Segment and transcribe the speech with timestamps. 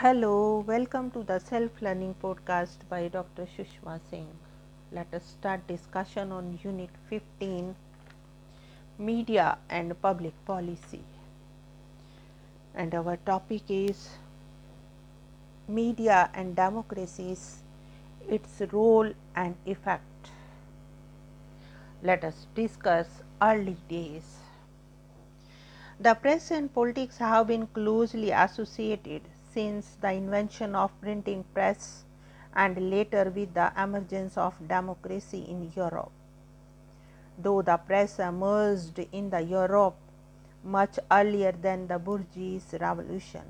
[0.00, 3.46] Hello, welcome to the self learning podcast by Dr.
[3.54, 4.28] Sushma Singh.
[4.92, 7.74] Let us start discussion on Unit 15
[8.96, 11.02] Media and Public Policy.
[12.76, 14.10] And our topic is
[15.66, 17.62] Media and Democracies,
[18.28, 20.30] its role and effect.
[22.04, 23.08] Let us discuss
[23.42, 24.36] early days.
[25.98, 29.22] The press and politics have been closely associated
[29.58, 32.04] since the invention of printing press
[32.54, 36.12] and later with the emergence of democracy in Europe.
[37.36, 39.96] Though the press emerged in the Europe
[40.62, 43.42] much earlier than the bourgeois revolution,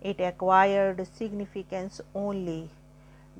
[0.00, 2.68] it acquired significance only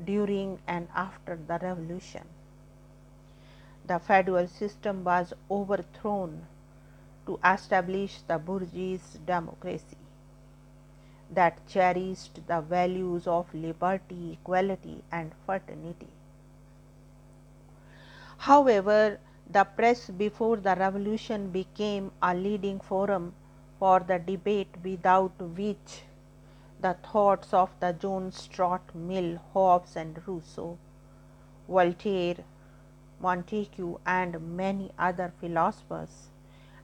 [0.05, 2.27] during and after the revolution.
[3.89, 6.47] The feudal system was overthrown
[7.27, 10.00] to establish the bourgeois democracy
[11.33, 16.09] that cherished the values of liberty, equality, and fraternity.
[18.39, 23.35] However, the press before the revolution became a leading forum
[23.79, 26.03] for the debate without which
[26.81, 30.79] the thoughts of the John Stuart Mill, Hobbes, and Rousseau,
[31.69, 32.37] Voltaire,
[33.21, 36.29] Montesquieu, and many other philosophers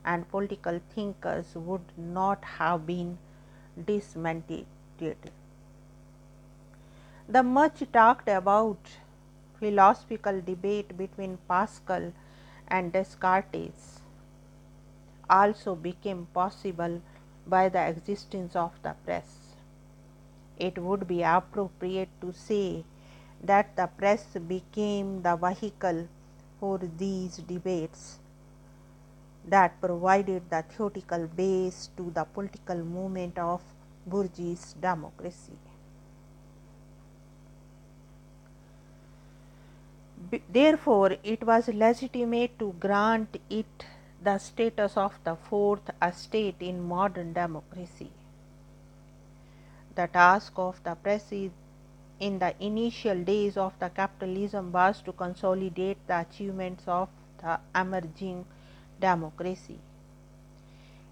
[0.05, 3.17] and political thinkers would not have been
[3.85, 4.65] dismantled.
[7.27, 8.77] The much talked about
[9.59, 12.13] philosophical debate between Pascal
[12.67, 14.01] and Descartes
[15.29, 17.01] also became possible
[17.45, 19.55] by the existence of the press.
[20.57, 22.85] It would be appropriate to say
[23.43, 26.07] that the press became the vehicle
[26.59, 28.19] for these debates
[29.47, 33.61] that provided the theoretical base to the political movement of
[34.05, 35.57] bourgeois democracy.
[40.51, 43.85] Therefore, it was legitimate to grant it
[44.21, 48.11] the status of the fourth estate in modern democracy.
[49.95, 55.97] The task of the press in the initial days of the capitalism was to consolidate
[56.07, 57.09] the achievements of
[57.41, 58.45] the emerging
[58.99, 59.79] democracy.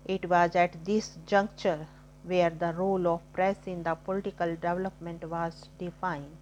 [0.06, 1.88] It was at this juncture
[2.24, 6.38] where the role of press in the political development was defined.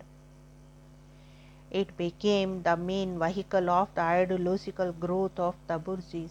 [1.71, 6.27] It became the main vehicle of the ideological growth of the bourgeois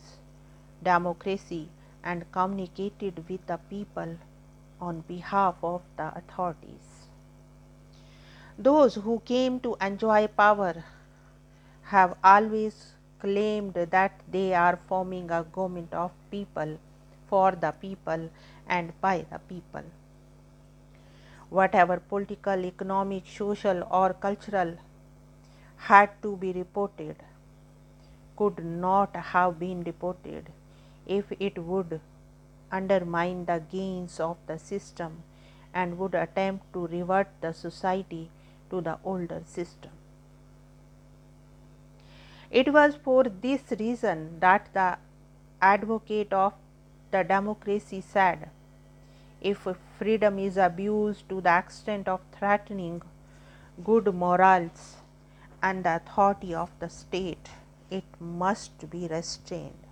[0.83, 1.69] democracy
[2.05, 4.17] and communicated with the people
[4.81, 7.06] on behalf of the authorities.
[8.59, 10.84] Those who came to enjoy power
[11.84, 12.93] have always
[13.25, 16.78] claimed that they are forming a government of people,
[17.31, 18.28] for the people,
[18.69, 19.84] and by the people.
[21.59, 24.72] Whatever political, economic, social, or cultural
[25.91, 27.16] had to be reported
[28.37, 30.50] could not have been reported
[31.06, 32.00] if it would
[32.71, 35.22] undermine the gains of the system
[35.75, 38.31] and would attempt to revert the society
[38.71, 39.91] to the older system.
[42.53, 44.99] It was for this reason that the
[45.61, 46.53] advocate of
[47.11, 48.51] the democracy said
[49.41, 49.67] if
[49.99, 53.01] freedom is abused to the extent of threatening
[53.83, 54.97] good morals
[55.62, 57.49] and the authority of the state,
[57.91, 59.87] it must be restrained.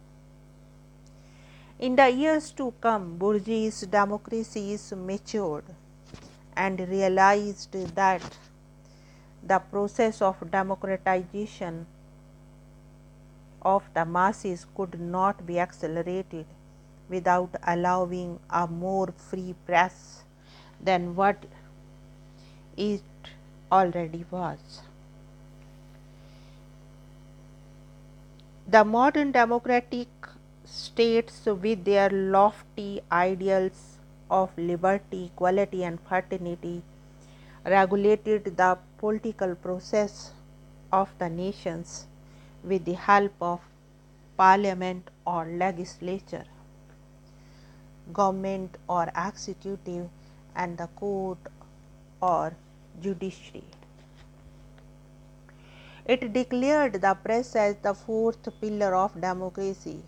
[1.78, 5.64] In the years to come, bourgeois democracies matured
[6.54, 8.36] and realized that
[9.42, 11.86] the process of democratization
[13.62, 16.46] of the masses could not be accelerated
[17.08, 20.24] without allowing a more free press
[20.82, 21.44] than what
[22.76, 23.02] it
[23.70, 24.82] already was.
[28.66, 30.08] The modern democratic
[30.64, 33.98] states, with their lofty ideals
[34.30, 36.82] of liberty, equality, and fraternity,
[37.64, 40.32] regulated the political process
[40.92, 42.06] of the nations
[42.64, 43.60] with the help of
[44.36, 46.44] parliament or legislature,
[48.12, 50.08] government or executive,
[50.54, 51.38] and the court
[52.20, 52.54] or
[53.02, 53.64] judiciary.
[56.06, 60.02] It declared the press as the fourth pillar of democracy.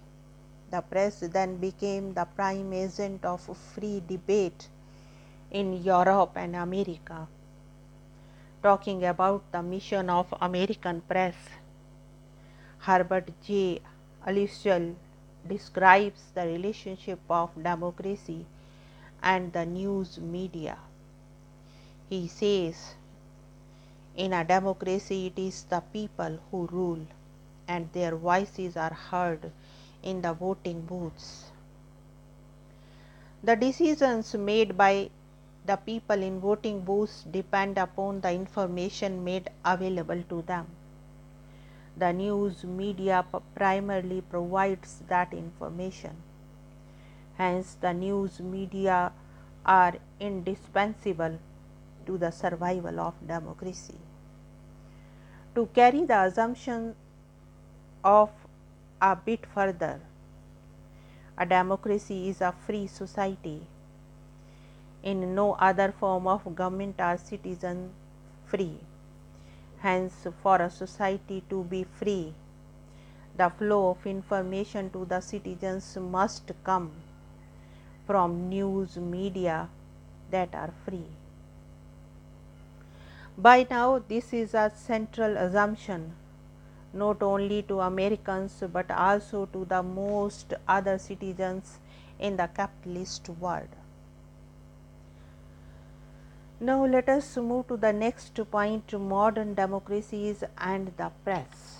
[0.71, 3.43] The press then became the prime agent of
[3.75, 4.69] free debate
[5.51, 7.29] in Europe and America.
[8.63, 11.35] Talking about the mission of American press,
[12.83, 13.81] Herbert J.
[14.27, 14.95] Aloysius
[15.49, 18.47] describes the relationship of democracy
[19.23, 20.77] and the news media
[22.09, 22.95] He says,
[24.15, 27.07] in a democracy, it is the people who rule,
[27.67, 29.51] and their voices are heard
[30.03, 31.51] in the voting booths.
[33.43, 35.11] The decisions made by
[35.65, 40.67] the people in voting booths depend upon the information made available to them.
[41.97, 43.25] The news media
[43.55, 46.17] primarily provides that information.
[47.37, 49.13] Hence, the news media
[49.65, 51.39] are indispensable
[52.07, 53.99] to the survival of democracy.
[55.55, 56.95] To carry the assumption
[58.03, 58.31] of
[59.01, 60.01] a bit further,
[61.37, 63.67] a democracy is a free society.
[65.03, 67.91] In no other form of government are citizens
[68.47, 68.79] free.
[69.83, 72.33] Hence, for a society to be free,
[73.37, 76.93] the flow of information to the citizens must come
[78.07, 79.69] from news media
[80.31, 81.07] that are free.
[83.37, 86.13] By now, this is a central assumption
[86.93, 91.79] not only to Americans but also to the most other citizens
[92.19, 93.82] in the capitalist world.
[96.67, 101.79] Now, let us move to the next point modern democracies and the press.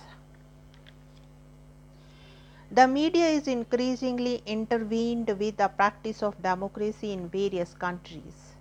[2.69, 8.55] The media is increasingly intervened with the practice of democracy in various countries.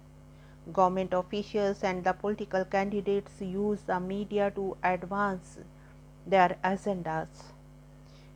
[0.73, 5.59] Government officials and the political candidates use the media to advance
[6.25, 7.51] their agendas.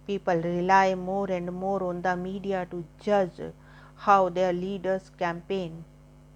[0.09, 3.41] People rely more and more on the media to judge
[3.95, 5.85] how their leaders campaign,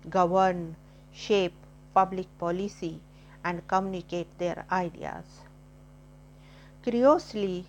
[0.09, 0.77] govern,
[1.13, 1.55] shape
[1.95, 3.01] public policy,
[3.45, 5.25] and communicate their ideas.
[6.83, 7.67] Curiously,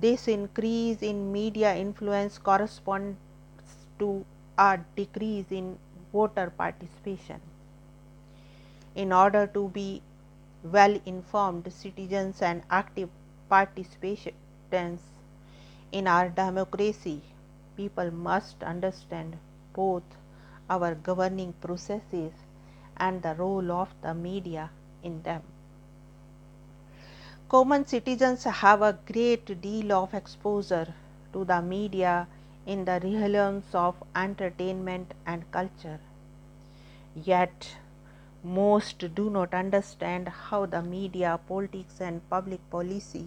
[0.00, 3.16] this increase in media influence corresponds
[3.98, 4.24] to
[4.58, 5.78] a decrease in
[6.12, 7.40] voter participation.
[8.94, 10.02] In order to be
[10.62, 13.08] well informed citizens and active
[13.48, 15.02] participants
[15.92, 17.22] in our democracy,
[17.76, 19.36] people must understand
[19.72, 20.02] both
[20.68, 22.32] our governing processes
[23.00, 24.70] and the role of the media
[25.02, 25.42] in them.
[27.48, 30.94] Common citizens have a great deal of exposure
[31.32, 32.28] to the media
[32.66, 35.98] in the realms of entertainment and culture.
[37.16, 37.76] Yet,
[38.44, 43.26] most do not understand how the media, politics, and public policy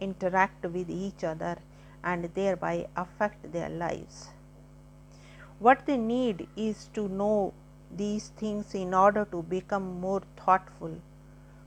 [0.00, 1.56] interact with each other
[2.02, 4.30] and thereby affect their lives.
[5.58, 7.52] What they need is to know
[7.96, 10.96] these things in order to become more thoughtful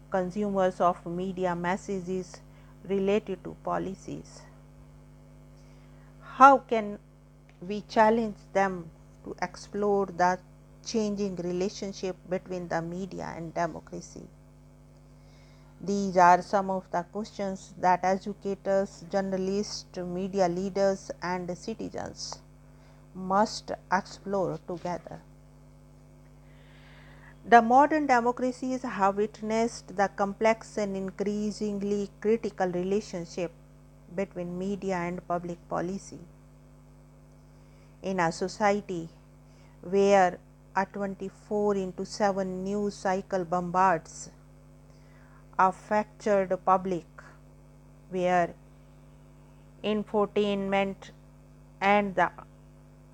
[0.10, 2.42] consumers of media messages
[2.88, 4.42] related to policies.
[6.36, 7.00] How can
[7.62, 8.90] we challenge them
[9.24, 10.40] to explore the
[10.86, 14.28] changing relationship between the media and democracy.
[15.82, 22.40] These are some of the questions that educators, journalists, media leaders, and citizens
[23.14, 25.22] must explore together.
[27.46, 33.52] The modern democracies have witnessed the complex and increasingly critical relationship
[34.16, 36.20] between media and public policy.
[38.02, 39.10] In a society
[39.82, 40.40] where
[40.74, 44.30] a 24 into 7 news cycle bombards
[45.60, 47.06] a fractured public
[48.10, 48.54] where
[49.84, 51.12] infotainment
[51.82, 52.32] and the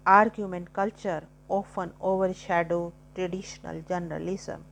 [0.06, 4.64] argument culture often overshadow traditional journalism.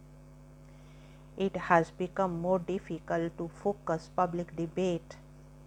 [1.37, 5.17] It has become more difficult to focus public debate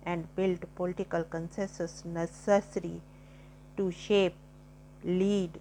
[0.05, 3.00] and build political consensus necessary
[3.77, 4.35] to shape,
[5.05, 5.61] lead,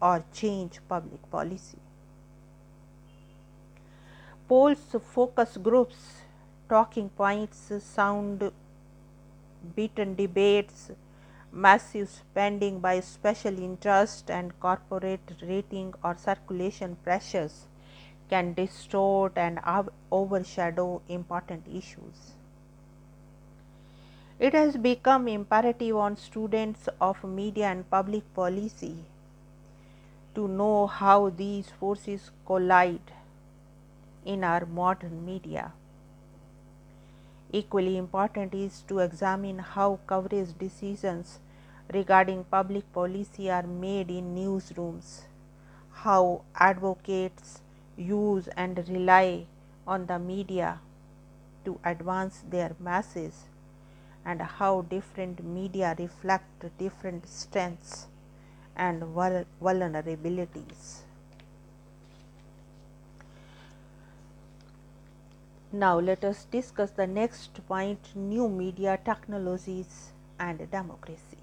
[0.00, 1.78] or change public policy.
[4.48, 6.22] Polls, focus groups,
[6.68, 8.52] talking points, sound
[9.74, 10.90] beaten debates,
[11.52, 17.66] massive spending by special interest, and corporate rating or circulation pressures
[18.30, 19.60] can distort and
[20.10, 22.32] overshadow important issues.
[24.38, 28.96] It has become imperative on students of media and public policy
[30.34, 33.12] to know how these forces collide
[34.24, 35.72] in our modern media.
[37.54, 41.38] Equally important is to examine how coverage decisions
[41.92, 45.24] regarding public policy are made in newsrooms,
[45.92, 47.60] how advocates
[47.94, 49.44] use and rely
[49.86, 50.80] on the media
[51.66, 53.34] to advance their message
[54.24, 58.06] and how different media reflect different strengths
[58.74, 61.02] and vulnerabilities.
[65.74, 71.38] Now, let us discuss the next point new media technologies and democracy.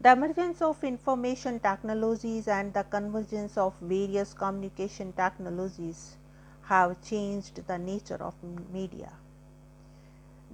[0.00, 6.16] The emergence of information technologies and the convergence of various communication technologies
[6.62, 8.34] have changed the nature of
[8.72, 9.10] media.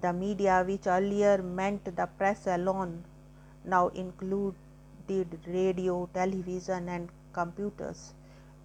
[0.00, 3.04] The media, which earlier meant the press alone,
[3.66, 4.56] now included
[5.46, 8.14] radio, television, and computers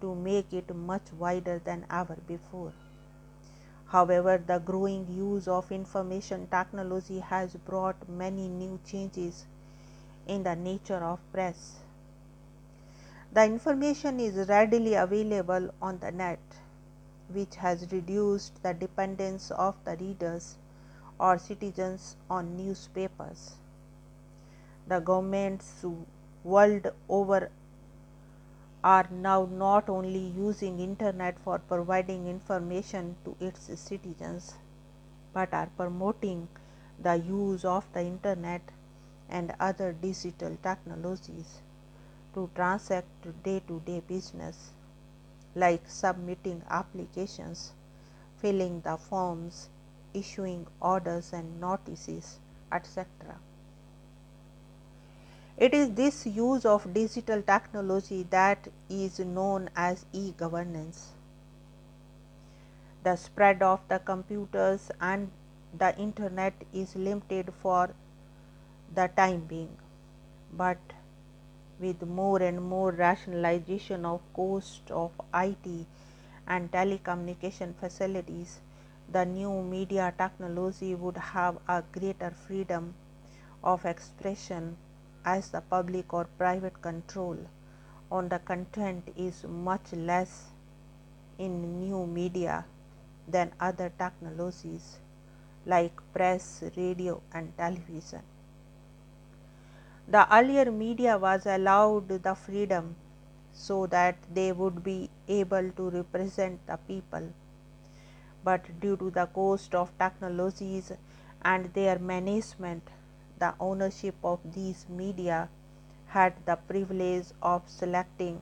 [0.00, 2.72] to make it much wider than ever before.
[3.86, 9.46] However, the growing use of information technology has brought many new changes
[10.26, 11.76] in the nature of press.
[13.32, 16.38] The information is readily available on the net,
[17.32, 20.56] which has reduced the dependence of the readers
[21.18, 23.56] or citizens on newspapers.
[24.86, 25.84] The governments
[26.44, 27.50] world over
[28.84, 34.54] are now not only using internet for providing information to its citizens,
[35.32, 36.48] but are promoting
[37.00, 38.62] the use of the internet
[39.28, 41.60] and other digital technologies
[42.34, 44.72] to transact day to day business
[45.54, 47.72] like submitting applications,
[48.36, 49.68] filling the forms,
[50.14, 52.38] issuing orders and notices,
[52.70, 53.06] etc.
[55.60, 61.14] It is this use of digital technology that is known as e governance.
[63.02, 65.32] The spread of the computers and
[65.76, 67.90] the internet is limited for
[68.94, 69.76] the time being,
[70.52, 70.78] but
[71.80, 75.86] with more and more rationalization of cost of IT
[76.46, 78.60] and telecommunication facilities,
[79.10, 82.94] the new media technology would have a greater freedom
[83.64, 84.76] of expression
[85.24, 87.36] as the public or private control
[88.10, 90.46] on the content is much less
[91.38, 92.64] in new media
[93.26, 94.98] than other technologies
[95.66, 98.22] like press, radio and television.
[100.08, 102.96] The earlier media was allowed the freedom
[103.52, 107.32] so that they would be able to represent the people.
[108.42, 110.92] But due to the cost of technologies
[111.42, 112.82] and their management,
[113.38, 115.48] the ownership of these media
[116.06, 118.40] had the privilege of selecting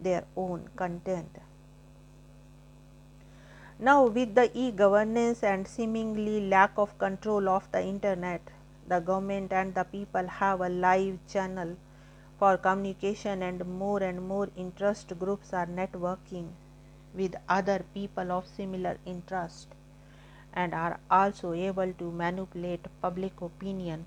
[0.00, 1.38] their own content.
[3.78, 8.40] Now, with the e governance and seemingly lack of control of the internet,
[8.88, 11.76] the government and the people have a live channel
[12.38, 16.48] for communication and more and more interest groups are networking
[17.14, 19.68] with other people of similar interest
[20.52, 24.06] and are also able to manipulate public opinion